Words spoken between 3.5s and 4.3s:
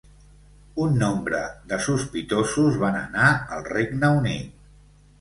al Regne